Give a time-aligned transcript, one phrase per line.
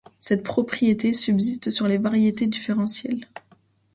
[0.17, 3.27] Cette propriétés subsistent sur les variétés différentielles.